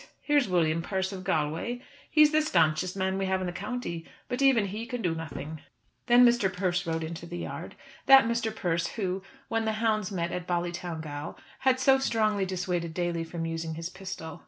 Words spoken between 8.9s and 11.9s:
who, when the hounds met at Ballytowngal, had